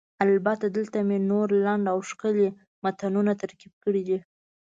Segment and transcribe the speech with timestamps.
[0.25, 2.47] البته، دلته مې نور لنډ او ښکلي
[2.83, 4.17] متنونه ترتیب کړي دي: